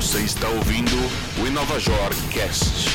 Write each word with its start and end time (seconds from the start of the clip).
Você 0.00 0.24
está 0.24 0.48
ouvindo 0.48 0.96
o 1.42 1.46
Inovajor 1.46 2.08
Cast. 2.32 2.88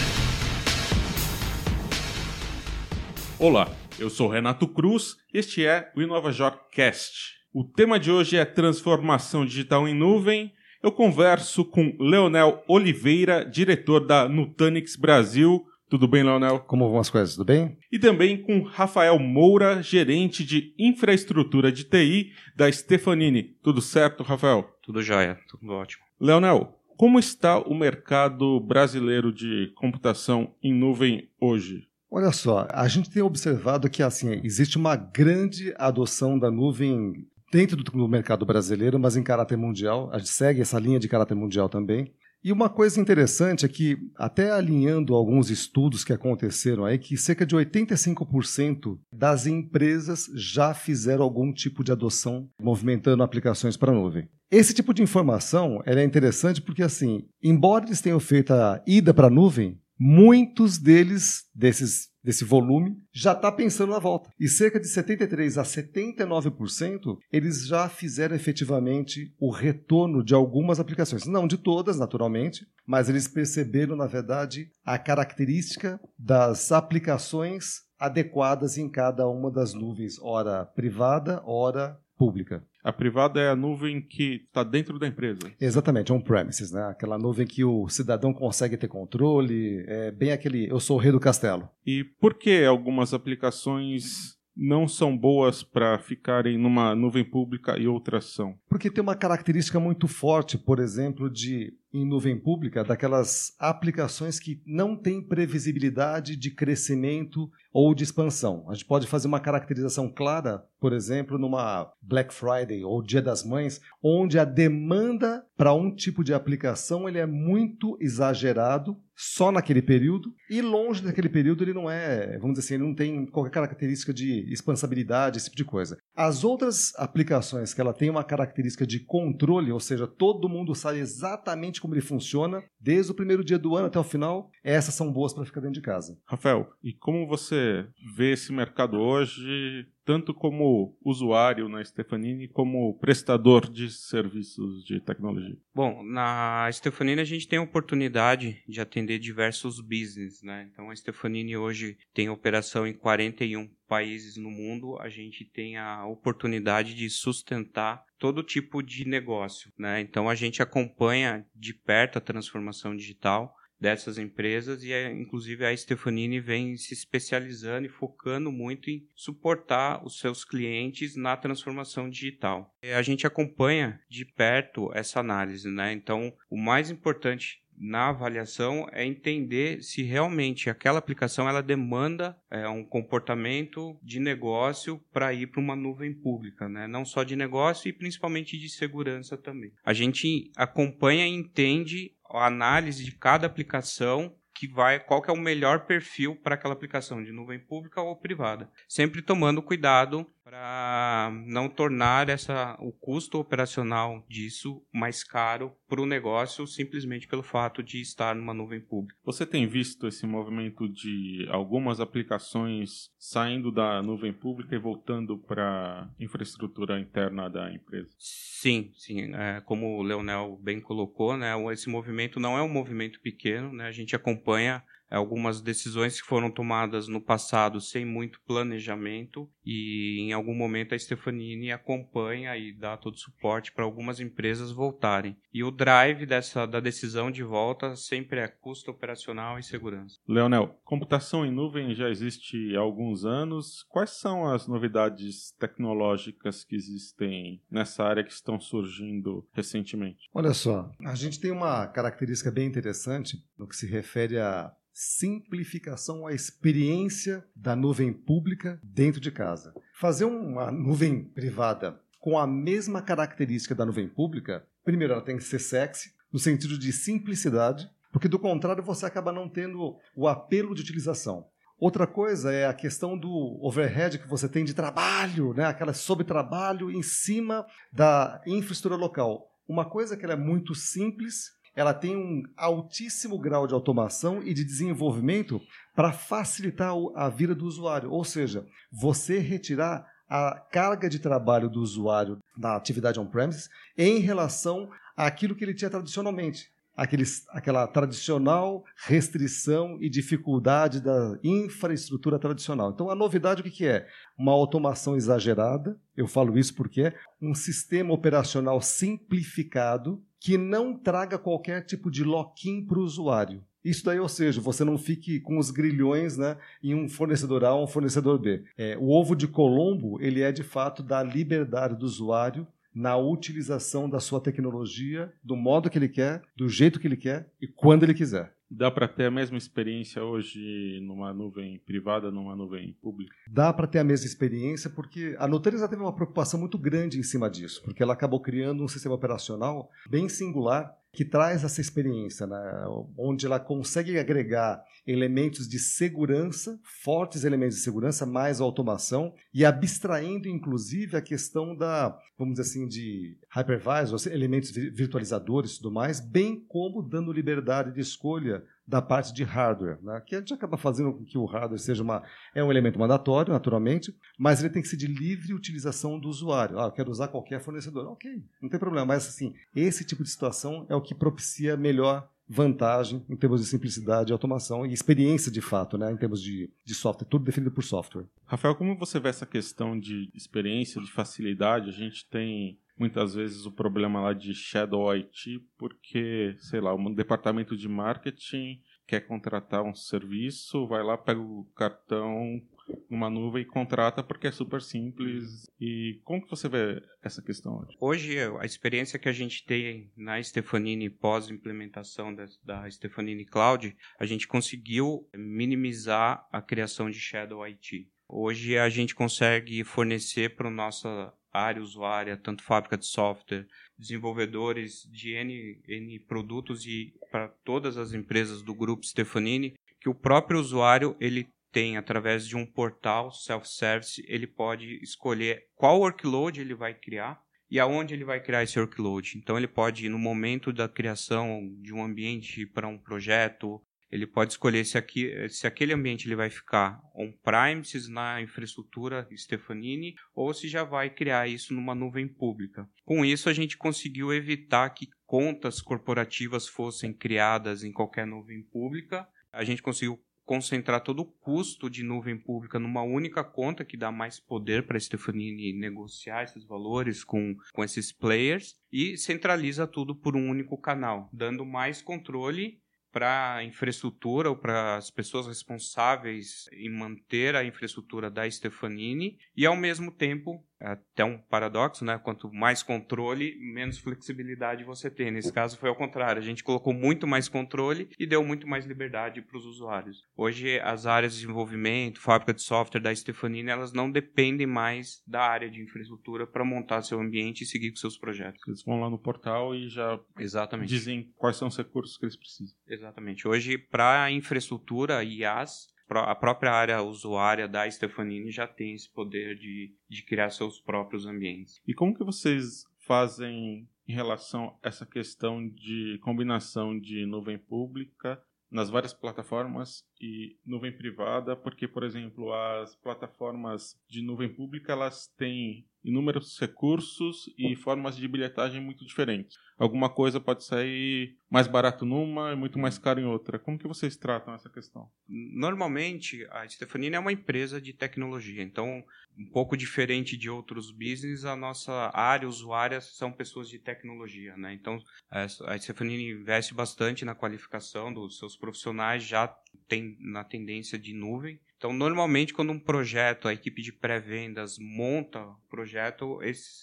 Olá, 3.38 3.70
eu 4.00 4.10
sou 4.10 4.28
Renato 4.28 4.68
Cruz 4.68 5.15
e 5.31 5.38
este 5.38 5.63
é 5.63 5.91
o 5.96 6.02
Inovajor 6.02 6.57
Cast. 6.71 7.36
O 7.54 7.63
tema 7.63 7.99
de 7.99 8.10
hoje 8.10 8.38
é 8.38 8.44
transformação 8.44 9.46
digital 9.46 9.88
em 9.88 9.94
nuvem. 9.94 10.52
Eu 10.81 10.91
converso 10.91 11.63
com 11.63 11.96
Leonel 11.99 12.63
Oliveira, 12.68 13.46
diretor 13.46 13.99
da 13.99 14.28
Nutanix 14.28 14.96
Brasil. 14.96 15.63
Tudo 15.87 16.07
bem, 16.07 16.23
Leonel? 16.23 16.61
Como 16.61 16.89
vão 16.89 16.99
as 16.99 17.11
coisas? 17.11 17.35
Tudo 17.35 17.45
bem? 17.45 17.77
E 17.91 17.99
também 17.99 18.41
com 18.41 18.63
Rafael 18.63 19.19
Moura, 19.19 19.79
gerente 19.83 20.43
de 20.43 20.73
infraestrutura 20.79 21.71
de 21.71 21.83
TI 21.83 22.31
da 22.55 22.71
Stefanini. 22.71 23.55
Tudo 23.61 23.79
certo, 23.79 24.23
Rafael? 24.23 24.67
Tudo 24.81 25.03
jóia, 25.03 25.37
tudo 25.47 25.71
ótimo. 25.71 26.03
Leonel, 26.19 26.73
como 26.98 27.20
está 27.20 27.59
o 27.59 27.73
mercado 27.73 28.59
brasileiro 28.59 29.31
de 29.31 29.72
computação 29.76 30.53
em 30.62 30.73
nuvem 30.73 31.30
hoje? 31.40 31.88
Olha 32.09 32.31
só, 32.31 32.67
a 32.72 32.88
gente 32.88 33.09
tem 33.09 33.22
observado 33.22 33.90
que 33.90 34.02
assim 34.02 34.40
existe 34.44 34.77
uma 34.77 34.95
grande 34.95 35.73
adoção 35.77 36.39
da 36.39 36.50
nuvem 36.50 37.27
dentro 37.52 37.77
do 37.77 38.08
mercado 38.08 38.45
brasileiro, 38.45 39.00
mas 39.00 39.16
em 39.17 39.23
caráter 39.23 39.58
mundial. 39.58 40.09
A 40.12 40.17
gente 40.17 40.30
segue 40.30 40.62
essa 40.62 40.80
linha 40.80 41.00
de 41.00 41.08
caráter 41.08 41.36
mundial 41.36 41.70
também. 41.70 42.13
E 42.44 42.52
uma 42.52 42.70
coisa 42.70 43.02
interessante 43.02 43.66
é 43.66 43.67
que, 43.67 43.98
até 44.16 44.52
alinhando 44.52 45.16
alguns 45.16 45.50
estudos 45.50 46.03
que 46.03 46.14
aconteceram 46.14 46.86
aí, 46.86 47.00
que 47.00 47.17
cerca 47.17 47.44
de 47.44 47.55
85% 47.55 49.00
das 49.12 49.48
empresas 49.48 50.30
já 50.36 50.72
fizeram 50.72 51.23
algum 51.23 51.52
tipo 51.52 51.84
de 51.84 51.91
adoção 51.91 52.48
movimentando 52.62 53.23
aplicações 53.23 53.75
para 53.75 53.91
nuvem. 53.91 54.30
Esse 54.52 54.73
tipo 54.73 54.94
de 54.94 55.02
informação 55.02 55.81
é 55.85 56.04
interessante 56.04 56.62
porque, 56.62 56.84
assim, 56.84 57.27
embora 57.44 57.86
eles 57.86 58.02
tenham 58.02 58.20
feito 58.20 58.53
a 58.53 58.81
ida 58.86 59.13
para 59.13 59.27
a 59.27 59.31
nuvem, 59.31 59.80
muitos 59.99 60.78
deles, 60.78 61.44
desses 61.53 62.14
desse 62.25 62.44
volume, 62.44 62.97
já 63.14 63.34
está 63.34 63.52
pensando 63.52 63.92
na 63.92 64.00
volta. 64.00 64.31
E 64.39 64.50
cerca 64.50 64.80
de 64.80 64.88
73% 64.88 65.58
a 65.58 65.64
79% 65.64 67.17
eles 67.31 67.67
já 67.67 67.88
fizeram 67.88 68.36
efetivamente 68.36 69.31
o 69.39 69.52
retorno 69.52 70.23
de 70.23 70.34
algumas 70.34 70.80
aplicações. 70.80 71.28
Não 71.28 71.47
de 71.47 71.56
todas, 71.56 72.00
naturalmente, 72.00 72.66
mas 72.86 73.09
eles 73.09 73.28
perceberam, 73.28 73.95
na 73.95 74.08
verdade, 74.08 74.72
a 74.84 74.97
característica 74.97 76.00
das 76.17 76.72
aplicações 76.72 77.86
adequadas 78.00 78.78
em 78.78 78.89
cada 78.89 79.28
uma 79.28 79.52
das 79.52 79.73
nuvens, 79.73 80.19
ora 80.19 80.66
privada, 80.66 81.41
ora 81.45 81.97
pública. 82.17 82.63
A 82.83 82.94
privada 82.94 83.39
é 83.39 83.49
a 83.49 83.55
nuvem 83.55 84.02
que 84.02 84.44
está 84.47 84.63
dentro 84.63 84.99
da 84.99 85.08
empresa. 85.08 85.39
Exatamente, 85.59 86.13
on-premises, 86.13 86.72
né? 86.72 86.83
Aquela 86.83 87.17
nuvem 87.17 87.47
que 87.47 87.63
o 87.63 87.88
cidadão 87.89 88.33
consegue 88.33 88.77
ter 88.77 88.88
controle, 88.88 89.83
é 89.88 90.11
bem 90.11 90.31
aquele 90.31 90.69
eu 90.69 90.80
sou 90.80 90.97
o 90.97 90.99
rei 90.99 91.11
do 91.11 91.19
castelo. 91.19 91.67
E 91.85 92.03
por 92.19 92.35
que 92.35 92.63
algumas 92.63 93.13
aplicações 93.13 94.35
não 94.55 94.88
são 94.88 95.17
boas 95.17 95.63
para 95.63 95.97
ficarem 95.99 96.57
numa 96.57 96.95
nuvem 96.95 97.23
pública 97.23 97.77
e 97.77 97.88
outras 97.88 98.25
são? 98.25 98.55
Porque 98.76 98.92
tem 98.92 99.02
uma 99.02 99.16
característica 99.16 99.80
muito 99.80 100.06
forte, 100.06 100.58
por 100.58 100.80
exemplo, 100.80 101.30
de 101.30 101.72
em 101.95 102.06
nuvem 102.06 102.38
pública, 102.38 102.84
daquelas 102.84 103.54
aplicações 103.58 104.38
que 104.38 104.62
não 104.66 104.98
têm 104.98 105.26
previsibilidade 105.26 106.36
de 106.36 106.52
crescimento 106.52 107.50
ou 107.72 107.96
de 107.96 108.03
expansão. 108.03 108.66
A 108.70 108.73
gente 108.73 108.86
pode 108.86 109.08
fazer 109.08 109.28
uma 109.28 109.40
caracterização 109.40 110.12
clara, 110.12 110.62
por 110.78 110.92
exemplo, 110.92 111.38
numa 111.40 111.90
Black 112.02 112.34
Friday 112.34 112.84
ou 112.84 113.02
Dia 113.02 113.22
das 113.22 113.46
Mães, 113.46 113.80
onde 114.03 114.38
a 114.38 114.44
demanda 114.44 115.46
para 115.56 115.73
um 115.73 115.94
tipo 115.94 116.22
de 116.22 116.34
aplicação 116.34 117.08
ele 117.08 117.18
é 117.18 117.26
muito 117.26 117.98
exagerado 118.02 118.98
só 119.16 119.50
naquele 119.50 119.81
período 119.81 120.34
e 120.50 120.62
longe 120.62 121.02
daquele 121.02 121.30
período 121.30 121.64
ele 121.64 121.73
não 121.73 121.90
é, 121.90 122.38
vamos 122.38 122.56
dizer 122.56 122.66
assim, 122.66 122.73
ele 122.73 122.84
não 122.84 122.94
tem 122.94 123.26
qualquer 123.26 123.52
característica 123.52 124.14
de 124.14 124.52
expansibilidade, 124.52 125.38
esse 125.38 125.46
tipo 125.46 125.56
de 125.56 125.64
coisa. 125.64 125.97
As 126.14 126.44
outras 126.44 126.94
aplicações 126.97 127.74
que 127.74 127.80
ela 127.80 127.94
tem 127.94 128.09
uma 128.09 128.25
característica 128.25 128.65
de 128.86 129.00
controle, 129.00 129.72
ou 129.72 129.80
seja, 129.80 130.08
todo 130.08 130.50
mundo 130.50 130.74
sabe 130.74 131.00
exatamente 131.00 131.80
como 131.80 131.94
ele 131.94 132.02
funciona, 132.02 132.64
desde 132.80 133.12
o 133.12 133.16
primeiro 133.16 133.44
dia 133.44 133.59
do 133.59 133.76
ano 133.76 133.88
até 133.88 134.00
o 134.00 134.03
final, 134.03 134.50
essas 134.64 134.94
são 134.94 135.12
boas 135.12 135.34
para 135.34 135.46
ficar 135.46 135.62
dentro 135.62 135.76
de 135.76 135.81
casa. 135.81 136.18
Rafael, 136.26 136.68
e 136.84 136.94
como 136.94 137.28
você 137.28 137.88
vê 138.16 138.34
esse 138.34 138.52
mercado 138.52 138.98
hoje, 138.98 139.86
tanto 140.05 140.33
como 140.33 140.95
usuário 141.03 141.67
na 141.67 141.83
Stefanini, 141.83 142.47
como 142.47 142.97
prestador 142.99 143.69
de 143.69 143.89
serviços 143.89 144.85
de 144.85 145.01
tecnologia? 145.01 145.57
Bom, 145.73 146.03
na 146.03 146.69
Stefanini 146.71 147.21
a 147.21 147.25
gente 147.25 147.47
tem 147.47 147.57
a 147.57 147.63
oportunidade 147.63 148.63
de 148.67 148.79
atender 148.79 149.17
diversos 149.17 149.81
business, 149.81 150.41
né? 150.43 150.69
Então 150.71 150.89
a 150.89 150.95
Stefanini 150.95 151.57
hoje 151.57 151.97
tem 152.13 152.29
operação 152.29 152.85
em 152.85 152.93
41 152.93 153.67
países 153.88 154.38
no 154.38 154.49
mundo, 154.49 154.97
a 154.99 155.09
gente 155.09 155.43
tem 155.45 155.77
a 155.77 156.05
oportunidade 156.05 156.93
de 156.93 157.09
sustentar 157.09 158.03
todo 158.17 158.43
tipo 158.43 158.81
de 158.81 159.07
negócio, 159.07 159.72
né? 159.77 159.99
Então 160.01 160.29
a 160.29 160.35
gente 160.35 160.61
acompanha 160.61 161.45
de 161.55 161.73
perto 161.73 162.17
a 162.17 162.22
transformação 162.22 162.95
digital 162.95 163.53
dessas 163.85 164.18
empresas 164.18 164.84
e 164.84 164.91
inclusive 165.12 165.63
a 165.63 165.78
Stefanini 165.78 166.40
vem 166.40 166.75
se 166.75 166.91
especializando 166.91 167.85
e 167.85 167.90
focando 167.90 168.51
muito 168.51 168.90
em 168.90 169.07
suportar 169.13 170.03
os 170.03 170.18
seus 170.18 170.44
clientes 170.44 171.16
na 171.16 171.38
transformação 171.38 172.09
digital. 172.09 172.73
A 172.96 173.01
gente 173.03 173.28
acompanha 173.28 174.01
de 174.09 174.25
perto 174.25 174.90
essa 174.96 175.19
análise, 175.19 175.69
né? 175.69 175.94
Então, 175.94 176.34
o 176.50 176.57
mais 176.57 176.90
importante 176.90 177.63
na 177.78 178.09
avaliação 178.09 178.88
é 178.91 179.06
entender 179.06 179.84
se 179.84 180.02
realmente 180.02 180.69
aquela 180.69 181.00
aplicação 181.00 181.47
ela 181.47 181.62
demanda 181.62 182.38
é, 182.50 182.67
um 182.67 182.84
comportamento 182.84 183.97
de 184.02 184.19
negócio 184.19 185.00
para 185.12 185.34
ir 185.34 185.47
para 185.47 185.59
uma 185.59 185.75
nuvem 185.75 186.13
pública, 186.13 186.69
né? 186.69 186.88
não 186.88 187.03
só 187.03 187.23
de 187.23 187.35
negócio 187.35 187.90
e 187.90 187.94
principalmente 187.94 188.57
de 188.57 188.69
segurança 188.69 189.38
também. 189.38 189.73
A 189.84 189.94
gente 189.94 190.52
acompanha 190.56 191.28
e 191.28 191.31
entende 191.31 192.15
a 192.30 192.46
análise 192.46 193.03
de 193.03 193.12
cada 193.12 193.47
aplicação 193.47 194.36
que 194.53 194.68
vai 194.68 195.00
qual 195.00 195.22
que 195.22 195.30
é 195.30 195.34
o 195.34 195.38
melhor 195.38 195.86
perfil 195.86 196.36
para 196.36 196.56
aquela 196.56 196.74
aplicação 196.74 197.24
de 197.24 197.31
nuvem 197.31 197.59
pública 197.59 198.02
ou 198.02 198.16
privada, 198.16 198.72
sempre 198.88 199.22
tomando 199.22 199.62
cuidado 199.62 200.25
para 200.45 201.31
não 201.47 201.67
tornar 201.67 202.29
essa 202.29 202.78
o 202.79 202.91
custo 202.91 203.39
operacional 203.39 204.23
disso 204.29 204.79
mais 204.94 205.23
caro 205.23 205.75
para 205.89 206.00
o 206.00 206.06
negócio 206.06 206.67
simplesmente 206.67 207.28
pelo 207.28 207.41
fato 207.41 207.81
de 207.81 208.00
estar 208.00 208.35
numa 208.35 208.53
nuvem 208.53 208.79
pública. 208.79 209.19
Você 209.25 209.44
tem 209.44 209.66
visto 209.66 210.07
esse 210.07 210.28
movimento 210.28 210.88
de 210.88 211.47
algumas 211.50 212.00
aplicações 212.00 213.09
saindo 213.17 213.72
da 213.72 214.03
nuvem 214.03 214.31
pública 214.31 214.75
e 214.75 214.79
voltando 214.79 215.39
para 215.39 216.07
infraestrutura 216.19 217.00
interna 217.00 217.50
da 217.50 217.73
empresa? 217.73 218.13
Sim, 218.19 218.91
sim. 218.95 219.34
É, 219.34 219.61
como 219.61 219.97
o 219.97 220.03
Leonel 220.03 220.59
bem 220.61 220.79
colocou, 220.79 221.35
né, 221.35 221.53
esse 221.73 221.89
movimento 221.89 222.39
não 222.39 222.55
é 222.55 222.61
um 222.61 222.69
movimento 222.69 223.19
pequeno. 223.19 223.73
Né, 223.73 223.88
a 223.88 223.91
gente 223.91 224.16
acompanha 224.16 224.84
algumas 225.09 225.61
decisões 225.61 226.21
que 226.21 226.27
foram 226.27 226.49
tomadas 226.49 227.07
no 227.07 227.21
passado 227.21 227.79
sem 227.79 228.05
muito 228.05 228.39
planejamento 228.45 229.49
e 229.66 230.19
em 230.19 230.33
algum 230.33 230.55
momento 230.55 230.93
a 230.93 230.99
Stefanini 230.99 231.71
acompanha 231.71 232.55
e 232.57 232.73
dá 232.73 232.97
todo 232.97 233.17
suporte 233.17 233.71
para 233.71 233.83
algumas 233.83 234.19
empresas 234.19 234.71
voltarem. 234.71 235.38
E 235.53 235.63
o 235.63 235.71
drive 235.71 236.25
dessa 236.25 236.66
da 236.66 236.79
decisão 236.79 237.31
de 237.31 237.43
volta 237.43 237.95
sempre 237.95 238.39
é 238.39 238.47
custo 238.47 238.91
operacional 238.91 239.57
e 239.57 239.63
segurança. 239.63 240.19
Leonel, 240.27 240.79
computação 240.83 241.45
em 241.45 241.51
nuvem 241.51 241.93
já 241.95 242.09
existe 242.09 242.75
há 242.75 242.79
alguns 242.79 243.25
anos. 243.25 243.83
Quais 243.89 244.11
são 244.11 244.45
as 244.47 244.67
novidades 244.67 245.51
tecnológicas 245.59 246.63
que 246.63 246.75
existem 246.75 247.61
nessa 247.69 248.03
área 248.03 248.23
que 248.23 248.31
estão 248.31 248.59
surgindo 248.59 249.47
recentemente? 249.53 250.29
Olha 250.33 250.53
só, 250.53 250.89
a 251.05 251.16
gente 251.16 251.39
tem 251.39 251.51
uma 251.51 251.87
característica 251.87 252.51
bem 252.51 252.67
interessante 252.67 253.37
no 253.58 253.67
que 253.67 253.75
se 253.75 253.87
refere 253.87 254.37
a 254.37 254.73
simplificação 254.96 256.26
à 256.26 256.32
experiência 256.32 257.46
da 257.54 257.76
nuvem 257.76 258.14
pública 258.14 258.80
dentro 258.82 259.20
de 259.20 259.30
casa. 259.30 259.74
Fazer 259.94 260.24
uma 260.24 260.72
nuvem 260.72 261.22
privada 261.22 262.00
com 262.18 262.40
a 262.40 262.48
mesma 262.48 263.02
característica 263.02 263.76
da 263.76 263.86
nuvem 263.86 264.08
pública, 264.08 264.66
primeiro 264.86 265.12
ela 265.12 265.22
tem 265.22 265.36
que 265.36 265.44
ser 265.44 265.60
sexy, 265.60 266.14
no 266.32 266.40
sentido 266.40 266.80
de 266.80 266.94
simplicidade, 266.94 267.90
porque 268.10 268.30
do 268.30 268.40
contrário 268.40 268.82
você 268.82 269.06
acaba 269.06 269.34
não 269.34 269.50
tendo 269.50 269.98
o 270.16 270.30
apelo 270.30 270.74
de 270.74 270.82
utilização. 270.82 271.46
Outra 271.78 272.08
coisa 272.08 272.54
é 272.54 272.66
a 272.66 272.74
questão 272.74 273.18
do 273.18 273.60
overhead 273.62 274.18
que 274.18 274.30
você 274.30 274.48
tem 274.48 274.64
de 274.64 274.74
trabalho, 274.74 275.54
né? 275.54 275.66
aquela 275.66 275.92
sobretrabalho 275.92 276.90
em 276.90 277.04
cima 277.04 277.68
da 277.92 278.42
infraestrutura 278.48 278.96
local. 278.96 279.52
Uma 279.68 279.84
coisa 279.84 280.16
que 280.16 280.26
é 280.26 280.38
muito 280.38 280.74
simples 280.74 281.55
ela 281.75 281.94
tem 281.94 282.16
um 282.16 282.44
altíssimo 282.56 283.38
grau 283.38 283.68
de 283.68 283.74
automação 283.74 284.42
e 284.42 284.54
de 284.54 284.63
desenvolvimento 284.63 285.60
para 285.94 286.13
facilitar 286.13 286.94
a 287.16 287.30
vida 287.30 287.54
do 287.54 287.66
usuário. 287.66 288.12
Ou 288.12 288.24
seja, 288.24 288.66
você 288.92 289.39
retirar 289.39 290.07
a 290.27 290.60
carga 290.72 291.10
de 291.10 291.19
trabalho 291.19 291.69
do 291.69 291.81
usuário 291.81 292.39
da 292.57 292.75
atividade 292.75 293.19
on-premises 293.19 293.69
em 293.98 294.19
relação 294.19 294.89
àquilo 295.16 295.56
que 295.56 295.63
ele 295.63 295.74
tinha 295.74 295.89
tradicionalmente. 295.89 296.72
aqueles, 296.95 297.45
aquela 297.50 297.86
tradicional 297.88 298.83
restrição 299.06 299.98
e 300.01 300.10
dificuldade 300.10 301.01
da 301.01 301.38
infraestrutura 301.44 302.39
tradicional. 302.39 302.92
Então, 302.92 303.10
a 303.10 303.16
novidade 303.16 303.62
o 303.62 303.63
que, 303.63 303.69
que 303.69 303.86
é? 303.86 304.07
Uma 304.38 304.54
automação 304.54 305.16
exagerada, 305.16 306.00
eu 306.16 306.27
falo 306.27 306.57
isso 306.57 306.74
porque 306.74 307.01
é 307.01 307.16
um 307.42 307.54
sistema 307.54 308.13
operacional 308.13 308.81
simplificado 308.81 310.24
que 310.46 310.60
não 310.60 310.94
traga 310.96 311.40
qualquer 311.40 311.84
tipo 311.84 312.12
de 312.12 312.24
lock-in 312.24 312.86
para 312.86 313.00
o 313.00 313.02
usuário. 313.02 313.64
Isso 313.84 314.06
daí, 314.06 314.20
ou 314.20 314.30
seja, 314.30 314.62
você 314.62 314.84
não 314.84 314.96
fique 314.96 315.40
com 315.40 315.58
os 315.58 315.72
grilhões 315.72 316.38
né, 316.38 316.56
em 316.84 316.94
um 316.94 317.10
fornecedor 317.10 317.66
A 317.66 317.74
ou 317.74 317.86
um 317.86 317.88
fornecedor 317.88 318.38
B. 318.38 318.64
É, 318.78 318.96
o 318.96 319.10
ovo 319.10 319.36
de 319.36 319.48
Colombo, 319.48 320.22
ele 320.22 320.44
é 320.44 320.52
de 320.52 320.62
fato 320.62 321.02
da 321.02 321.24
liberdade 321.24 321.96
do 321.96 322.06
usuário 322.06 322.68
na 322.94 323.18
utilização 323.18 324.08
da 324.08 324.20
sua 324.20 324.40
tecnologia, 324.40 325.34
do 325.44 325.56
modo 325.56 325.90
que 325.90 325.98
ele 325.98 326.10
quer, 326.10 326.44
do 326.56 326.70
jeito 326.70 327.00
que 327.00 327.08
ele 327.08 327.18
quer 327.18 327.50
e 327.60 327.68
quando 327.68 328.04
ele 328.04 328.14
quiser. 328.14 328.54
Dá 328.77 328.92
para 328.92 329.07
ter 329.07 329.25
a 329.25 329.31
mesma 329.31 329.57
experiência 329.57 330.22
hoje 330.22 331.00
numa 331.01 331.33
nuvem 331.33 331.80
privada, 331.86 332.30
numa 332.30 332.57
nuvem 332.57 332.92
pública? 333.01 333.33
Dá 333.48 333.72
para 333.72 333.88
ter 333.88 334.00
a 334.00 334.04
mesma 334.04 334.25
experiência 334.25 334.89
porque 334.89 335.33
a 335.39 335.48
Nutanix 335.48 335.81
teve 335.88 336.01
uma 336.01 336.13
preocupação 336.13 336.60
muito 336.60 336.77
grande 336.77 337.18
em 337.18 337.24
cima 337.24 337.50
disso, 337.50 337.81
porque 337.86 338.04
ela 338.04 338.12
acabou 338.12 338.42
criando 338.42 338.83
um 338.83 338.88
sistema 338.89 339.16
operacional 339.16 339.89
bem 340.10 340.27
singular 340.27 340.94
que 341.16 341.26
traz 341.26 341.64
essa 341.64 341.80
experiência, 341.82 342.46
né? 342.46 342.86
onde 343.18 343.46
ela 343.46 343.60
consegue 343.60 344.20
agregar 344.20 344.84
elementos 345.08 345.68
de 345.68 345.80
segurança, 345.80 346.80
fortes 346.84 347.44
elementos 347.44 347.78
de 347.78 347.84
segurança, 347.84 348.26
mais 348.26 348.60
automação, 348.60 349.34
e 349.54 349.64
abstraindo, 349.64 350.50
inclusive, 350.50 351.16
a 351.16 351.22
questão 351.22 351.76
da, 351.76 352.18
vamos 352.38 352.56
dizer 352.56 352.70
assim, 352.70 352.88
de 352.88 353.38
hypervisor, 353.56 354.20
elementos 354.32 354.72
virtualizadores 354.72 355.72
e 355.72 355.78
tudo 355.78 355.92
mais, 355.92 356.20
bem 356.20 356.60
como 356.68 357.02
dando 357.02 357.32
liberdade 357.32 357.94
de 357.94 358.02
escolha 358.02 358.64
da 358.88 359.02
parte 359.02 359.34
de 359.34 359.44
hardware, 359.44 359.98
né? 360.02 360.22
que 360.26 360.36
a 360.36 360.40
gente 360.40 360.54
acaba 360.54 360.78
fazendo 360.78 361.14
com 361.14 361.24
que 361.24 361.38
o 361.38 361.46
hardware 361.46 361.80
seja 361.80 362.04
uma, 362.04 362.24
é 362.54 362.64
um 362.64 362.70
elemento 362.70 363.00
mandatório, 363.00 363.52
naturalmente, 363.52 364.16
mas 364.38 364.60
ele 364.60 364.70
tem 364.70 364.82
que 364.82 364.88
ser 364.88 364.98
de 364.98 365.08
livre 365.08 365.54
utilização 365.54 366.20
do 366.20 366.30
usuário. 366.30 366.80
Ah, 366.80 366.86
eu 366.86 366.92
quero 366.92 367.10
usar 367.10 367.28
qualquer 367.28 367.60
fornecedor. 367.60 368.08
Ok, 368.08 368.44
não 368.62 368.70
tem 368.70 368.80
problema. 368.80 369.06
Mas, 369.06 369.28
assim, 369.28 369.54
esse 369.76 370.06
tipo 370.06 370.24
de 370.24 370.30
situação 370.30 370.86
é 370.90 370.96
o 370.96 371.02
que 371.02 371.16
propicia 371.16 371.76
melhor 371.76 372.30
vantagem 372.48 373.26
em 373.28 373.36
termos 373.36 373.62
de 373.62 373.68
simplicidade, 373.68 374.32
automação 374.32 374.86
e 374.86 374.94
experiência 374.94 375.52
de 375.52 375.62
fato, 375.62 375.98
né, 375.98 376.12
em 376.12 376.18
termos 376.18 376.42
de, 376.42 376.70
de 376.84 376.94
software, 376.94 377.28
tudo 377.28 377.44
definido 377.44 377.72
por 377.72 377.84
software. 377.84 378.26
Rafael, 378.46 378.76
como 378.76 378.96
você 378.98 379.20
vê 379.20 379.30
essa 379.30 379.48
questão 379.48 380.00
de 380.00 380.30
experiência, 380.34 381.02
de 381.02 381.12
facilidade? 381.12 381.90
A 381.90 381.94
gente 381.94 382.28
tem 382.30 382.78
muitas 382.98 383.36
vezes 383.36 383.66
o 383.66 383.72
problema 383.72 384.22
lá 384.22 384.34
de 384.34 384.54
Shadow 384.54 385.10
IT, 385.12 385.60
porque, 385.78 386.56
sei 386.60 386.80
lá, 386.80 386.94
um 386.94 387.14
departamento 387.14 387.76
de 387.76 387.88
marketing 387.88 388.82
quer 389.08 389.22
contratar 389.22 389.84
um 389.84 389.94
serviço, 389.94 390.88
vai 390.88 391.04
lá, 391.04 391.18
pega 391.18 391.40
o 391.40 391.66
cartão 391.76 392.62
numa 393.10 393.30
nuvem 393.30 393.64
e 393.64 393.66
contrata 393.66 394.24
porque 394.24 394.48
é 394.48 394.52
super 394.52 394.82
simples. 394.82 395.66
E 395.80 396.20
como 396.24 396.42
que 396.42 396.50
você 396.50 396.68
vê 396.70 397.02
essa 397.24 397.42
questão 397.42 397.80
hoje? 397.80 397.98
Hoje, 398.00 398.40
a 398.60 398.66
experiência 398.66 399.20
que 399.20 399.30
a 399.30 399.34
gente 399.34 399.66
tem 399.66 400.12
na 400.16 400.42
Stefanini 400.42 401.10
pós-implementação 401.10 402.36
da, 402.64 402.90
Stefanini 402.90 403.46
Cloud, 403.46 403.96
a 404.20 404.26
gente 404.26 404.48
conseguiu 404.48 405.28
minimizar 405.36 406.48
a 406.52 406.62
criação 406.62 407.10
de 407.10 407.20
Shadow 407.20 407.64
IT. 407.64 408.08
Hoje 408.28 408.78
a 408.78 408.90
gente 408.90 409.14
consegue 409.14 409.84
fornecer 409.84 410.56
para 410.56 410.68
o 410.68 410.72
nosso 410.72 411.08
área 411.57 411.81
usuária, 411.81 412.38
tanto 412.38 412.63
fábrica 412.63 412.98
de 412.98 413.06
software, 413.06 413.68
desenvolvedores 413.98 415.07
de 415.12 415.34
N, 415.34 415.81
N 415.88 416.19
produtos 416.22 416.86
e 416.86 417.13
para 417.31 417.48
todas 417.63 417.98
as 417.98 418.13
empresas 418.13 418.62
do 418.62 418.74
grupo 418.74 419.06
Stefanini, 419.06 419.74
que 420.00 420.10
o 420.10 420.16
próprio 420.16 420.60
usuário 420.60 421.16
ele 421.19 421.48
tem 421.72 421.98
através 421.98 422.48
de 422.48 422.56
um 422.56 422.66
portal 422.66 423.31
self-service, 423.31 424.24
ele 424.28 424.48
pode 424.48 424.98
escolher 425.04 425.66
qual 425.75 426.00
workload 426.00 426.62
ele 426.62 426.74
vai 426.74 426.94
criar 426.94 427.42
e 427.69 427.80
aonde 427.80 428.13
ele 428.13 428.24
vai 428.24 428.40
criar 428.40 428.63
esse 428.63 428.80
workload. 428.80 429.38
Então 429.38 429.58
ele 429.58 429.68
pode 429.68 430.08
no 430.08 430.18
momento 430.18 430.72
da 430.72 430.88
criação 430.88 431.62
de 431.81 431.94
um 431.94 432.04
ambiente 432.04 432.66
para 432.66 432.88
um 432.88 432.98
projeto 432.98 433.81
ele 434.16 434.26
pode 434.26 434.54
escolher 434.54 434.86
se, 434.86 434.98
aqui, 434.98 435.50
se 435.50 435.68
aquele 435.68 435.94
ambiente 435.94 436.28
ele 436.28 436.36
vai 436.36 436.50
ficar 436.50 437.02
on-premises 437.14 438.08
na 438.08 438.42
infraestrutura 438.42 439.28
Stefanini 439.36 440.16
ou 440.34 440.54
se 440.54 440.68
já 440.68 440.84
vai 440.84 441.10
criar 441.10 441.48
isso 441.48 441.74
numa 441.74 441.94
nuvem 441.94 442.28
pública. 442.28 442.90
Com 443.04 443.26
isso, 443.26 443.50
a 443.50 443.54
gente 443.54 443.78
conseguiu 443.78 444.34
evitar 444.34 444.90
que 444.92 445.10
contas 445.26 445.82
corporativas 445.82 446.68
fossem 446.68 447.14
criadas 447.14 447.84
em 447.84 447.92
qualquer 447.92 448.26
nuvem 448.26 448.64
pública. 448.64 449.28
A 449.52 449.64
gente 449.64 449.82
conseguiu 449.82 450.20
concentrar 450.46 451.02
todo 451.02 451.22
o 451.22 451.26
custo 451.26 451.90
de 451.90 452.04
nuvem 452.04 452.38
pública 452.38 452.80
numa 452.80 453.02
única 453.02 453.44
conta 453.44 453.84
que 453.84 453.98
dá 453.98 454.12
mais 454.12 454.40
poder 454.40 454.86
para 454.86 454.96
a 454.96 455.00
Stefanini 455.00 455.74
negociar 455.74 456.44
esses 456.44 456.64
valores 456.64 457.24
com, 457.24 457.56
com 457.74 457.84
esses 457.84 458.12
players 458.12 458.76
e 458.92 459.18
centraliza 459.18 459.88
tudo 459.88 460.16
por 460.16 460.36
um 460.36 460.50
único 460.50 460.78
canal, 460.78 461.30
dando 461.34 461.66
mais 461.66 462.02
controle 462.02 462.80
para 463.16 463.56
a 463.56 463.64
infraestrutura 463.64 464.50
ou 464.50 464.58
para 464.58 464.98
as 464.98 465.10
pessoas 465.10 465.48
responsáveis 465.48 466.68
em 466.74 466.90
manter 466.90 467.56
a 467.56 467.64
infraestrutura 467.64 468.30
da 468.30 468.50
Stefanini 468.52 469.38
e, 469.56 469.66
ao 469.66 469.74
mesmo 469.74 470.12
tempo, 470.12 470.62
até 470.80 471.24
um 471.24 471.38
paradoxo, 471.38 472.04
né? 472.04 472.18
Quanto 472.18 472.51
mais 472.51 472.83
controle, 472.83 473.56
menos 473.60 473.98
flexibilidade 473.98 474.83
você 474.83 475.10
tem. 475.10 475.31
Nesse 475.31 475.51
caso 475.51 475.77
foi 475.77 475.89
ao 475.89 475.95
contrário, 475.95 476.42
a 476.42 476.45
gente 476.45 476.63
colocou 476.63 476.94
muito 476.94 477.25
mais 477.25 477.48
controle 477.48 478.10
e 478.19 478.25
deu 478.25 478.44
muito 478.44 478.68
mais 478.68 478.86
liberdade 478.86 479.42
para 479.42 479.57
os 479.57 479.66
usuários. 479.66 480.24
Hoje 480.36 480.80
as 480.80 481.06
áreas 481.06 481.33
de 481.33 481.42
desenvolvimento, 481.42 482.22
fábrica 482.22 482.54
de 482.54 482.62
software 482.62 483.01
da 483.01 483.16
Stefanini, 483.16 483.69
elas 483.69 483.94
não 483.94 484.12
dependem 484.12 484.68
mais 484.68 485.22
da 485.25 485.42
área 485.42 485.69
de 485.69 485.81
infraestrutura 485.81 486.45
para 486.45 486.66
montar 486.66 487.01
seu 487.01 487.19
ambiente 487.19 487.63
e 487.63 487.66
seguir 487.66 487.92
com 487.92 487.98
seus 487.98 488.18
projetos. 488.18 488.62
Eles 488.68 488.83
vão 488.83 489.00
lá 489.00 489.10
no 489.10 489.19
portal 489.19 489.74
e 489.75 489.88
já 489.88 490.19
Exatamente. 490.39 490.89
dizem 490.89 491.31
quais 491.36 491.57
são 491.57 491.68
os 491.68 491.77
recursos 491.77 492.18
que 492.18 492.25
eles 492.25 492.38
precisam. 492.38 492.75
Exatamente. 492.88 493.48
Hoje, 493.48 493.77
para 493.77 494.24
a 494.24 494.31
infraestrutura 494.31 495.24
IaaS, 495.24 495.88
a 496.10 496.36
própria 496.36 496.72
área 496.72 497.02
usuária 497.02 497.68
da 497.68 497.90
Stefanini 497.90 498.52
já 498.52 498.68
tem 498.68 498.94
esse 498.94 499.10
poder 499.10 499.57
de, 499.57 499.94
de 500.10 500.24
criar 500.24 500.50
seus 500.50 500.80
próprios 500.80 501.25
ambientes. 501.25 501.81
E 501.88 501.94
como 501.94 502.16
que 502.16 502.24
vocês 502.24 502.86
fazem 503.00 503.88
em 504.07 504.13
relação 504.13 504.78
a 504.84 504.88
essa 504.88 505.06
questão 505.06 505.68
de 505.68 506.19
combinação 506.22 506.98
de 506.98 507.25
nuvem 507.25 507.57
pública 507.57 508.41
nas 508.70 508.89
várias 508.89 509.13
plataformas 509.13 510.06
e 510.20 510.58
nuvem 510.65 510.91
privada, 510.91 511.56
porque, 511.56 511.88
por 511.88 512.03
exemplo, 512.03 512.53
as 512.53 512.96
plataformas 512.96 514.00
de 514.08 514.22
nuvem 514.22 514.53
pública 514.53 514.91
elas 514.91 515.27
têm 515.38 515.88
inúmeros 516.06 516.58
recursos 516.60 517.52
e 517.58 517.76
formas 517.76 518.16
de 518.16 518.28
bilhetagem 518.28 518.80
muito 518.80 519.04
diferentes. 519.04 519.58
Alguma 519.78 520.10
coisa 520.10 520.40
pode 520.40 520.64
sair 520.64 521.38
mais 521.50 521.68
barato 521.68 522.06
numa 522.06 522.54
e 522.54 522.56
muito 522.56 522.80
mais 522.80 522.98
caro 522.98 523.20
em 523.20 523.26
outra. 523.26 523.60
Como 523.60 523.78
que 523.78 523.88
vocês 523.88 524.16
tratam 524.16 524.54
essa 524.54 524.70
questão? 524.70 525.10
Normalmente, 525.28 526.48
a 526.52 526.68
Stefanini 526.68 527.16
é 527.16 527.20
uma 527.20 527.32
empresa 527.32 527.82
de 527.82 527.92
tecnologia, 527.92 528.64
então, 528.64 529.04
um 529.38 529.50
pouco 529.52 529.76
diferente 529.76 530.38
de 530.38 530.50
outros 530.50 530.92
business, 530.92 531.44
a 531.44 531.56
nossa 531.56 532.12
área 532.14 532.48
usuária 532.48 533.02
são 533.02 533.32
pessoas 533.32 533.68
de 533.68 533.80
tecnologia, 533.80 534.56
né? 534.56 534.74
Então, 534.74 534.98
a 535.30 535.78
Stefanini 535.78 536.32
investe 536.32 536.74
bastante 536.74 537.26
na 537.26 537.36
qualificação 537.36 538.14
dos 538.14 538.38
seus 538.38 538.56
profissionais, 538.56 539.24
já 539.24 539.54
tem 539.88 540.18
na 540.20 540.44
tendência 540.44 540.98
de 540.98 541.13
nuvem, 541.13 541.60
então, 541.77 541.92
normalmente, 541.92 542.54
quando 542.54 542.72
um 542.72 542.80
projeto, 542.80 543.48
a 543.48 543.54
equipe 543.54 543.82
de 543.82 543.92
pré-vendas 543.92 544.77
monta 544.80 545.46
o 545.46 545.58
projeto, 545.70 546.39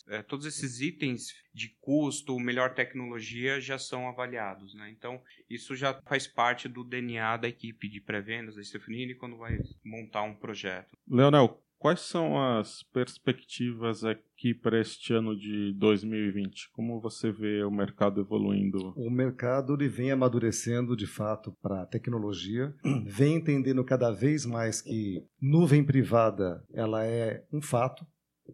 é, 0.07 0.23
todos 0.23 0.47
esses 0.47 0.81
itens 0.81 1.35
de 1.53 1.71
custo, 1.81 2.39
melhor 2.39 2.75
tecnologia 2.75 3.61
já 3.61 3.79
são 3.79 4.07
avaliados. 4.07 4.75
Né? 4.75 4.91
Então, 4.91 5.21
isso 5.49 5.75
já 5.75 5.99
faz 6.07 6.27
parte 6.27 6.69
do 6.69 6.85
DNA 6.85 7.37
da 7.39 7.49
equipe 7.49 7.89
de 7.89 8.01
pré-vendas 8.01 8.57
da 8.57 8.63
Stefanini 8.63 9.15
quando 9.15 9.37
vai 9.37 9.59
montar 9.83 10.23
um 10.23 10.35
projeto. 10.35 10.97
Leonel, 11.09 11.61
Quais 11.83 11.99
são 11.99 12.41
as 12.41 12.85
perspectivas 12.95 14.05
aqui 14.05 14.55
para 14.55 14.81
este 14.81 15.13
ano 15.13 15.37
de 15.37 15.73
2020? 15.73 16.71
Como 16.71 17.01
você 17.01 17.33
vê 17.33 17.65
o 17.65 17.73
mercado 17.73 18.21
evoluindo? 18.21 18.95
O 18.97 19.11
mercado 19.11 19.75
ele 19.75 19.89
vem 19.89 20.13
amadurecendo 20.13 20.97
de 20.97 21.09
fato 21.09 21.51
para 21.61 21.83
a 21.83 21.87
tecnologia, 21.87 22.73
vem 23.05 23.35
entendendo 23.35 23.85
cada 23.85 24.13
vez 24.13 24.47
mais 24.47 24.81
que 24.81 25.27
nuvem 25.41 25.83
privada 25.83 26.65
ela 26.73 27.05
é 27.05 27.45
um 27.53 27.61
fato, 27.61 28.07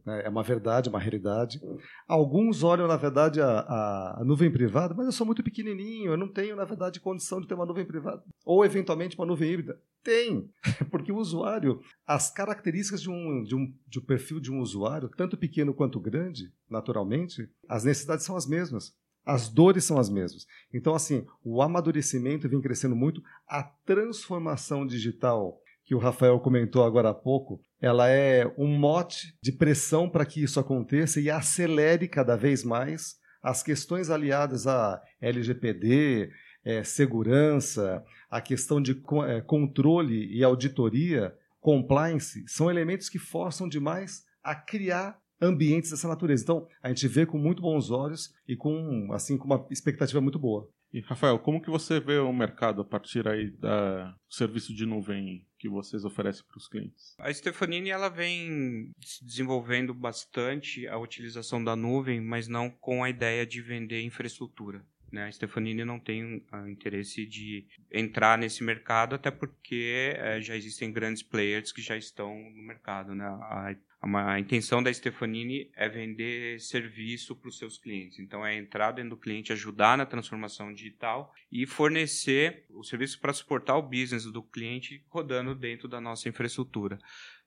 né? 0.04 0.22
é 0.24 0.28
uma 0.28 0.42
verdade, 0.42 0.88
uma 0.88 0.98
realidade. 0.98 1.60
Alguns 2.06 2.62
olham, 2.62 2.86
na 2.86 2.96
verdade, 2.96 3.40
a, 3.40 3.60
a, 3.60 4.20
a, 4.20 4.24
nuvem 4.24 4.50
privada, 4.50 4.94
mas 4.94 5.06
eu 5.06 5.12
sou 5.12 5.26
muito 5.26 5.42
pequenininho, 5.42 6.12
eu 6.12 6.16
não 6.16 6.28
tenho, 6.28 6.56
na 6.56 6.64
verdade, 6.64 7.00
condição 7.00 7.40
de 7.40 7.46
ter 7.46 7.54
uma 7.54 7.66
nuvem 7.66 7.86
privada. 7.86 8.22
Ou, 8.44 8.64
eventualmente, 8.64 9.16
uma 9.16 9.26
nuvem 9.26 9.52
híbrida. 9.52 9.80
Tem, 10.02 10.48
porque 10.90 11.12
o 11.12 11.16
usuário, 11.16 11.80
as 12.06 12.30
características 12.30 13.02
de 13.02 13.10
um, 13.10 13.42
de, 13.42 13.54
um, 13.54 13.72
de 13.86 13.98
um 13.98 14.04
perfil 14.04 14.40
de 14.40 14.50
um 14.50 14.60
usuário, 14.60 15.10
tanto 15.16 15.36
pequeno 15.36 15.74
quanto 15.74 16.00
grande, 16.00 16.52
naturalmente, 16.70 17.48
as 17.68 17.84
necessidades 17.84 18.24
são 18.24 18.36
as 18.36 18.46
mesmas. 18.46 18.94
as 19.24 19.48
dores 19.48 19.84
são 19.84 19.98
as 19.98 20.08
mesmas. 20.08 20.46
Então, 20.72 20.94
assim, 20.94 21.26
o 21.44 21.60
amadurecimento 21.60 22.48
vem 22.48 22.60
crescendo 22.60 22.96
muito, 22.96 23.22
a 23.46 23.62
transformação 23.62 24.86
digital 24.86 25.60
que 25.88 25.94
o 25.94 25.98
Rafael 25.98 26.38
comentou 26.38 26.84
agora 26.84 27.08
há 27.08 27.14
pouco, 27.14 27.62
ela 27.80 28.08
é 28.08 28.46
um 28.58 28.66
mote 28.66 29.34
de 29.42 29.52
pressão 29.52 30.08
para 30.08 30.26
que 30.26 30.42
isso 30.42 30.58
aconteça 30.58 31.20
e 31.20 31.30
acelere 31.30 32.08
cada 32.08 32.36
vez 32.36 32.64
mais 32.64 33.16
as 33.42 33.62
questões 33.62 34.10
aliadas 34.10 34.66
a 34.66 35.00
LGPD, 35.20 36.30
é, 36.64 36.82
segurança, 36.82 38.04
a 38.28 38.40
questão 38.40 38.80
de 38.80 39.00
é, 39.26 39.40
controle 39.40 40.26
e 40.34 40.42
auditoria, 40.42 41.34
compliance, 41.60 42.44
são 42.46 42.70
elementos 42.70 43.08
que 43.08 43.18
forçam 43.18 43.68
demais 43.68 44.24
a 44.42 44.54
criar 44.54 45.18
ambientes 45.40 45.90
dessa 45.90 46.08
natureza. 46.08 46.42
Então, 46.42 46.66
a 46.82 46.88
gente 46.88 47.06
vê 47.06 47.24
com 47.24 47.38
muito 47.38 47.62
bons 47.62 47.90
olhos 47.90 48.34
e 48.46 48.56
com 48.56 49.08
assim 49.12 49.38
com 49.38 49.44
uma 49.44 49.66
expectativa 49.70 50.20
muito 50.20 50.38
boa. 50.38 50.68
E 50.92 51.00
Rafael, 51.00 51.38
como 51.38 51.60
que 51.60 51.70
você 51.70 52.00
vê 52.00 52.18
o 52.18 52.32
mercado 52.32 52.80
a 52.80 52.84
partir 52.84 53.28
aí 53.28 53.50
do 53.50 54.14
serviço 54.28 54.74
de 54.74 54.86
nuvem 54.86 55.46
que 55.58 55.68
vocês 55.68 56.04
oferecem 56.04 56.44
para 56.46 56.56
os 56.56 56.68
clientes? 56.68 57.16
A 57.18 57.32
Stefanini 57.32 57.90
ela 57.90 58.08
vem 58.08 58.92
se 59.00 59.24
desenvolvendo 59.24 59.92
bastante 59.92 60.86
a 60.86 60.96
utilização 60.96 61.62
da 61.62 61.74
nuvem, 61.74 62.20
mas 62.20 62.48
não 62.48 62.70
com 62.70 63.02
a 63.02 63.10
ideia 63.10 63.44
de 63.44 63.60
vender 63.60 64.02
infraestrutura. 64.02 64.84
Né? 65.10 65.24
A 65.24 65.32
Stefanini 65.32 65.84
não 65.84 65.98
tem 65.98 66.44
interesse 66.68 67.26
de 67.26 67.66
entrar 67.90 68.38
nesse 68.38 68.62
mercado, 68.62 69.14
até 69.14 69.30
porque 69.30 70.14
uh, 70.16 70.40
já 70.40 70.54
existem 70.54 70.92
grandes 70.92 71.22
players 71.22 71.72
que 71.72 71.80
já 71.80 71.96
estão 71.96 72.34
no 72.34 72.62
mercado. 72.62 73.14
Né? 73.14 73.24
A, 73.24 73.74
a, 74.00 74.38
intenção 74.38 74.82
da 74.82 74.92
Stefanini 74.92 75.70
é 75.74 75.88
vender 75.88 76.60
serviço 76.60 77.34
para 77.34 77.48
os 77.48 77.58
seus 77.58 77.76
clientes. 77.76 78.18
Então, 78.18 78.46
é 78.46 78.56
entrar 78.56 78.92
dentro 78.92 79.10
do 79.10 79.16
cliente, 79.16 79.52
ajudar 79.52 79.98
na 79.98 80.06
transformação 80.06 80.72
digital 80.72 81.34
e 81.50 81.66
fornecer 81.66 82.64
o 82.70 82.84
serviço 82.84 83.20
para 83.20 83.32
suportar 83.32 83.76
o 83.76 83.82
business 83.82 84.24
do 84.24 84.42
cliente 84.42 85.04
rodando 85.08 85.54
dentro 85.54 85.88
da 85.88 86.00
nossa 86.00 86.28
infraestrutura. 86.28 86.98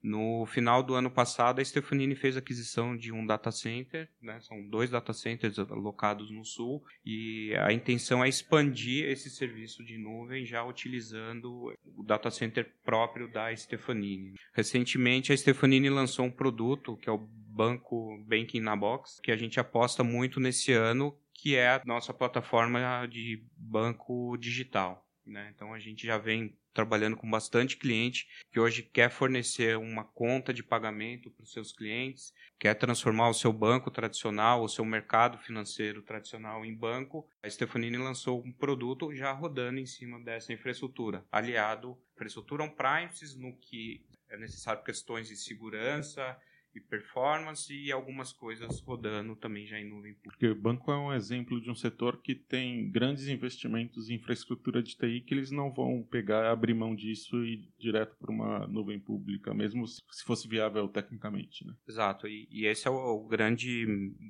No 0.02 0.46
final 0.48 0.82
do 0.82 0.96
ano 0.96 1.12
passado, 1.12 1.60
a 1.60 1.66
Stefanini 1.66 2.16
fez 2.16 2.36
aquisição 2.36 2.98
de 2.98 3.12
um 3.12 3.26
data 3.26 3.52
center, 3.52 4.10
né? 4.22 4.40
são 4.42 4.68
dois 4.68 4.90
data 4.90 5.14
centers 5.14 5.60
alocados 5.60 6.32
no 6.32 6.44
sul, 6.44 6.84
e 7.06 7.54
a 7.56 7.72
intenção 7.72 8.24
é 8.24 8.30
expandir 8.30 9.06
esse 9.06 9.30
serviço 9.30 9.84
de 9.84 9.98
nuvem 9.98 10.46
já 10.46 10.64
utilizando 10.64 11.74
o 11.96 12.04
data 12.04 12.32
center 12.32 12.74
próprio 12.84 13.32
da 13.32 13.56
Stefanini. 13.56 14.34
Recentemente, 14.54 15.32
a 15.32 15.38
Stefanini 15.38 15.90
lançou 15.90 16.26
um 16.26 16.32
produto 16.32 16.98
que 16.98 17.08
é 17.08 17.12
o 17.12 17.20
Banco 17.20 18.18
Banking 18.26 18.62
na 18.62 18.76
Box, 18.76 19.20
que 19.22 19.32
a 19.32 19.38
gente 19.38 19.60
aposta 19.60 20.04
muito 20.04 20.40
nesse 20.40 20.72
ano, 20.72 21.16
que 21.34 21.56
é 21.56 21.70
a 21.70 21.82
nossa 21.86 22.14
plataforma 22.14 23.06
de 23.08 23.44
banco 23.58 24.38
digital. 24.38 25.06
Né? 25.26 25.52
Então 25.54 25.74
a 25.74 25.80
gente 25.80 26.06
já 26.06 26.18
vem 26.18 26.58
trabalhando 26.74 27.16
com 27.16 27.30
bastante 27.30 27.78
cliente 27.78 28.28
que 28.52 28.60
hoje 28.60 28.82
quer 28.82 29.10
fornecer 29.10 29.78
uma 29.78 30.04
conta 30.04 30.54
de 30.54 30.64
pagamento 30.64 31.30
para 31.30 31.44
os 31.44 31.52
seus 31.52 31.72
clientes, 31.72 32.34
quer 32.58 32.74
transformar 32.76 33.30
o 33.30 33.34
seu 33.34 33.52
banco 33.54 33.92
tradicional, 33.92 34.64
o 34.64 34.70
seu 34.70 34.84
mercado 34.84 35.38
financeiro 35.38 36.02
tradicional 36.02 36.66
em 36.66 36.76
banco. 36.76 37.28
A 37.44 37.50
Stefanini 37.50 37.98
lançou 37.98 38.42
um 38.44 38.52
produto 38.52 39.14
já 39.14 39.32
rodando 39.32 39.80
em 39.80 39.86
cima 39.86 40.20
dessa 40.20 40.54
infraestrutura, 40.54 41.26
aliado 41.32 41.98
infraestrutura 42.16 42.64
on-premises, 42.64 43.36
no 43.36 43.56
que 43.58 44.04
é 44.30 44.38
necessário 44.38 44.84
questões 44.84 45.28
de 45.28 45.36
segurança, 45.36 46.38
e 46.74 46.80
performance 46.80 47.74
e 47.74 47.92
algumas 47.92 48.32
coisas 48.32 48.80
rodando 48.82 49.36
também 49.36 49.66
já 49.66 49.80
em 49.80 49.90
nuvem 49.90 50.14
pública. 50.14 50.32
Porque 50.32 50.48
o 50.48 50.56
banco 50.56 50.92
é 50.92 50.98
um 50.98 51.14
exemplo 51.14 51.60
de 51.62 51.70
um 51.70 51.76
setor 51.76 52.22
que 52.22 52.36
tem 52.36 52.90
grandes 52.90 53.28
investimentos 53.28 54.10
em 54.10 54.16
infraestrutura 54.16 54.82
de 54.82 54.96
TI 54.96 55.22
que 55.22 55.34
eles 55.34 55.52
não 55.52 55.72
vão 55.72 56.04
pegar, 56.04 56.50
abrir 56.50 56.74
mão 56.74 56.96
disso 56.96 57.44
e 57.44 57.54
ir 57.54 57.70
direto 57.78 58.16
para 58.18 58.32
uma 58.32 58.68
nuvem 58.68 59.00
pública, 59.00 59.54
mesmo 59.54 59.86
se 59.88 60.24
fosse 60.26 60.48
viável 60.48 60.88
tecnicamente. 60.88 61.66
Né? 61.66 61.74
Exato, 61.88 62.28
e, 62.28 62.48
e 62.52 62.66
esse 62.66 62.88
é 62.88 62.92
o, 62.92 62.96
o, 62.96 63.28
grande 63.28 63.86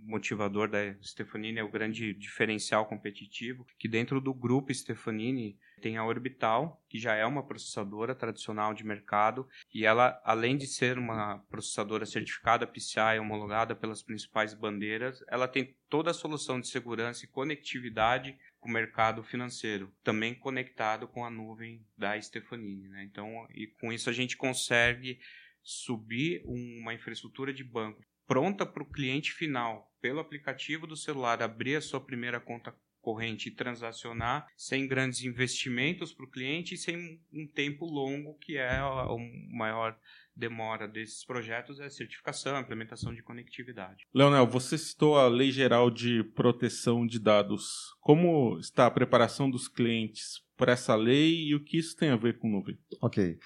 motivador 0.06 0.70
da 0.70 0.94
Stefanini, 1.02 1.60
é 1.60 1.64
o 1.64 1.72
grande 1.72 2.14
diferencial 2.14 2.86
competitivo, 2.86 3.66
que 3.78 3.88
dentro 3.88 4.20
do 4.20 4.34
grupo 4.34 4.74
Stefanini 4.74 5.58
tem 5.82 5.98
a 5.98 6.06
Orbital, 6.06 6.82
que 6.88 7.00
já 7.00 7.16
é 7.16 7.26
uma 7.26 7.46
processadora 7.46 8.14
tradicional 8.14 8.74
de 8.74 8.86
mercado, 8.86 9.48
e 9.74 9.86
ela, 9.86 10.22
além 10.24 10.56
de 10.56 10.68
ser 10.68 10.98
uma 10.98 11.40
processadora 11.50 12.06
certificada 12.06 12.31
PCI 12.40 13.20
homologada 13.20 13.76
pelas 13.76 14.02
principais 14.02 14.54
bandeiras, 14.54 15.24
ela 15.28 15.48
tem 15.48 15.76
toda 15.90 16.12
a 16.12 16.14
solução 16.14 16.60
de 16.60 16.68
segurança 16.68 17.26
e 17.26 17.28
conectividade 17.28 18.38
com 18.60 18.70
o 18.70 18.72
mercado 18.72 19.24
financeiro, 19.24 19.92
também 20.04 20.34
conectado 20.34 21.08
com 21.08 21.26
a 21.26 21.30
nuvem 21.30 21.86
da 21.98 22.20
Stefanini. 22.22 22.88
Né? 22.88 23.04
Então, 23.04 23.48
e 23.54 23.68
com 23.68 23.92
isso 23.92 24.10
a 24.10 24.14
gente 24.14 24.38
consegue 24.38 25.20
subir 25.64 26.42
uma 26.46 26.94
infraestrutura 26.94 27.54
de 27.54 27.64
banco 27.64 28.02
pronta 28.32 28.66
para 28.66 28.82
o 28.82 28.90
cliente 28.90 29.34
final, 29.34 29.94
pelo 30.00 30.22
aplicativo 30.22 30.88
do 30.88 30.96
celular, 30.96 31.44
abrir 31.44 31.76
a 31.76 31.82
sua 31.82 32.00
primeira 32.00 32.40
conta 32.40 32.74
corrente 33.02 33.50
e 33.50 33.52
transacionar 33.52 34.48
sem 34.56 34.88
grandes 34.88 35.24
investimentos 35.24 36.14
para 36.14 36.26
o 36.26 36.30
cliente 36.30 36.76
e 36.76 36.78
sem 36.78 37.20
um 37.34 37.48
tempo 37.48 37.86
longo 37.86 38.38
que 38.40 38.58
é 38.58 38.78
a, 38.78 39.08
maior 39.50 39.98
demora 40.36 40.88
desses 40.88 41.26
projetos 41.26 41.80
é 41.80 41.86
a 41.86 41.90
certificação, 41.90 42.56
a 42.56 42.62
implementação 42.62 43.14
de 43.14 43.22
conectividade. 43.22 44.08
Leonel, 44.14 44.48
você 44.48 44.78
citou 44.78 45.18
a 45.18 45.28
Lei 45.28 45.52
Geral 45.52 45.92
de 45.92 46.24
Proteção 46.24 47.06
de 47.06 47.20
Dados. 47.20 47.94
Como 48.00 48.58
está 48.58 48.86
a 48.86 48.92
preparação 48.92 49.50
dos 49.50 49.68
clientes 49.68 50.42
para 50.56 50.72
essa 50.72 50.96
lei 50.96 51.48
e 51.48 51.56
o 51.56 51.64
que 51.64 51.78
isso 51.78 51.96
tem 51.98 52.10
a 52.10 52.16
ver 52.16 52.38
com 52.38 52.50
nuvem? 52.50 52.78
Ok. 53.02 53.38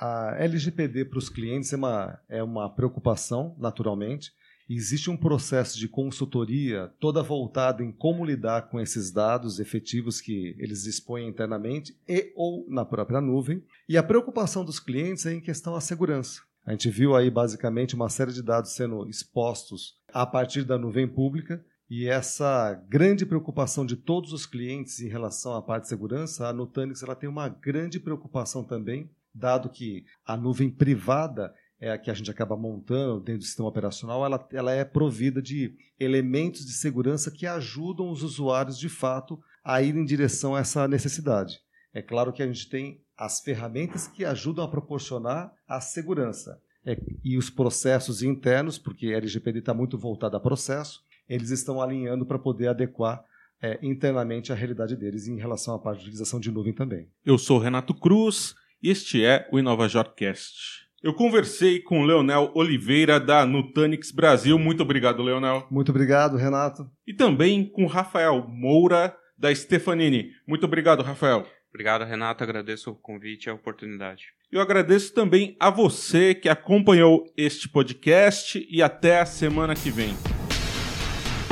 A 0.00 0.34
LGPD 0.38 1.04
para 1.04 1.18
os 1.18 1.28
clientes 1.28 1.72
é 1.72 1.76
uma, 1.76 2.18
é 2.28 2.42
uma 2.42 2.74
preocupação, 2.74 3.54
naturalmente, 3.58 4.32
Existe 4.72 5.10
um 5.10 5.16
processo 5.16 5.76
de 5.76 5.88
consultoria 5.88 6.94
toda 7.00 7.24
voltada 7.24 7.82
em 7.82 7.90
como 7.90 8.24
lidar 8.24 8.68
com 8.68 8.80
esses 8.80 9.10
dados 9.10 9.58
efetivos 9.58 10.20
que 10.20 10.54
eles 10.60 10.84
dispõem 10.84 11.26
internamente 11.26 11.98
e 12.08 12.32
ou 12.36 12.64
na 12.68 12.84
própria 12.84 13.20
nuvem. 13.20 13.64
E 13.88 13.96
a 13.96 14.02
preocupação 14.02 14.64
dos 14.64 14.78
clientes 14.78 15.26
é 15.26 15.34
em 15.34 15.40
questão 15.40 15.74
à 15.74 15.80
segurança. 15.80 16.42
A 16.64 16.70
gente 16.70 16.88
viu 16.88 17.16
aí 17.16 17.28
basicamente 17.28 17.96
uma 17.96 18.08
série 18.08 18.32
de 18.32 18.44
dados 18.44 18.70
sendo 18.70 19.08
expostos 19.08 19.98
a 20.12 20.24
partir 20.24 20.62
da 20.62 20.78
nuvem 20.78 21.08
pública 21.08 21.64
e 21.90 22.06
essa 22.06 22.72
grande 22.88 23.26
preocupação 23.26 23.84
de 23.84 23.96
todos 23.96 24.32
os 24.32 24.46
clientes 24.46 25.00
em 25.00 25.08
relação 25.08 25.52
à 25.52 25.60
parte 25.60 25.82
de 25.82 25.88
segurança, 25.88 26.46
a 26.46 26.52
Nutanix 26.52 27.02
ela 27.02 27.16
tem 27.16 27.28
uma 27.28 27.48
grande 27.48 27.98
preocupação 27.98 28.62
também, 28.62 29.10
dado 29.34 29.68
que 29.68 30.04
a 30.24 30.36
nuvem 30.36 30.70
privada 30.70 31.52
é 31.80 31.96
que 31.96 32.10
a 32.10 32.14
gente 32.14 32.30
acaba 32.30 32.56
montando 32.56 33.20
dentro 33.20 33.38
do 33.40 33.44
sistema 33.44 33.68
operacional, 33.68 34.24
ela, 34.24 34.48
ela 34.52 34.72
é 34.72 34.84
provida 34.84 35.40
de 35.40 35.74
elementos 35.98 36.64
de 36.66 36.72
segurança 36.72 37.30
que 37.30 37.46
ajudam 37.46 38.10
os 38.10 38.22
usuários, 38.22 38.78
de 38.78 38.88
fato, 38.88 39.40
a 39.64 39.80
ir 39.80 39.96
em 39.96 40.04
direção 40.04 40.54
a 40.54 40.60
essa 40.60 40.86
necessidade. 40.86 41.58
É 41.92 42.02
claro 42.02 42.32
que 42.32 42.42
a 42.42 42.46
gente 42.46 42.68
tem 42.68 43.02
as 43.16 43.40
ferramentas 43.40 44.06
que 44.06 44.24
ajudam 44.24 44.64
a 44.64 44.68
proporcionar 44.68 45.52
a 45.66 45.80
segurança. 45.80 46.60
É, 46.84 46.96
e 47.22 47.36
os 47.36 47.50
processos 47.50 48.22
internos, 48.22 48.78
porque 48.78 49.08
a 49.08 49.18
LGPD 49.18 49.58
está 49.58 49.74
muito 49.74 49.98
voltada 49.98 50.36
a 50.36 50.40
processo, 50.40 51.02
eles 51.28 51.50
estão 51.50 51.80
alinhando 51.80 52.24
para 52.24 52.38
poder 52.38 52.68
adequar 52.68 53.22
é, 53.62 53.78
internamente 53.82 54.50
a 54.50 54.54
realidade 54.54 54.96
deles 54.96 55.28
em 55.28 55.36
relação 55.36 55.74
à 55.74 55.78
parte 55.78 55.98
de 55.98 56.04
utilização 56.04 56.40
de 56.40 56.50
nuvem 56.50 56.72
também. 56.72 57.08
Eu 57.24 57.36
sou 57.36 57.58
Renato 57.58 57.92
Cruz 57.92 58.54
e 58.82 58.88
este 58.88 59.22
é 59.22 59.46
o 59.52 59.58
InovaJorcast. 59.58 60.89
Eu 61.02 61.14
conversei 61.14 61.80
com 61.80 62.02
o 62.02 62.04
Leonel 62.04 62.50
Oliveira 62.54 63.18
da 63.18 63.46
Nutanix 63.46 64.10
Brasil. 64.10 64.58
Muito 64.58 64.82
obrigado, 64.82 65.22
Leonel. 65.22 65.66
Muito 65.70 65.88
obrigado, 65.88 66.36
Renato. 66.36 66.90
E 67.06 67.14
também 67.14 67.64
com 67.64 67.86
Rafael 67.86 68.46
Moura 68.46 69.16
da 69.38 69.54
Stefanini. 69.54 70.32
Muito 70.46 70.66
obrigado, 70.66 71.02
Rafael. 71.02 71.46
Obrigado, 71.70 72.04
Renato. 72.04 72.44
Agradeço 72.44 72.90
o 72.90 72.94
convite 72.94 73.46
e 73.46 73.50
a 73.50 73.54
oportunidade. 73.54 74.24
Eu 74.52 74.60
agradeço 74.60 75.14
também 75.14 75.56
a 75.58 75.70
você 75.70 76.34
que 76.34 76.50
acompanhou 76.50 77.24
este 77.34 77.66
podcast 77.66 78.66
e 78.70 78.82
até 78.82 79.20
a 79.20 79.26
semana 79.26 79.74
que 79.74 79.90
vem. 79.90 80.14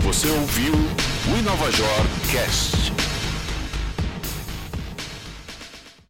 Você 0.03 0.29
ouviu 0.29 0.75
o 0.75 1.39
InovaJor 1.39 1.89
Cast. 2.31 2.88